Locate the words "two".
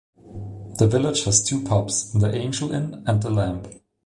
1.43-1.63